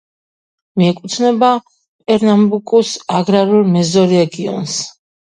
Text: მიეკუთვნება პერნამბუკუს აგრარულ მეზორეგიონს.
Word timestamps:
მიეკუთვნება 0.81 1.51
პერნამბუკუს 1.67 2.97
აგრარულ 3.21 3.73
მეზორეგიონს. 3.79 4.79